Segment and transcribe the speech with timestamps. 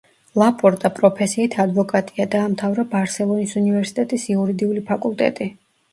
[0.41, 5.51] ლაპორტა პროფესიით ადვოკატია, დაამთავრა ბარსელონის უნივერსიტეტის იურიდიული ფაკულტეტი.